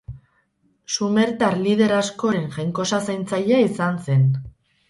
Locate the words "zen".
4.09-4.29